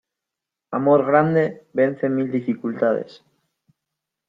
[0.77, 3.23] Amor grande, vence mil dificultades.